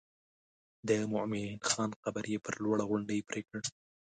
[0.87, 3.61] د مومن خان قبر یې پر لوړه غونډۍ پرېکړ.